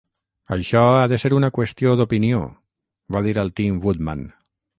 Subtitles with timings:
[0.53, 2.41] "Això ha de ser una qüestió d'opinió"
[3.17, 4.27] va dir el Tin Woodman.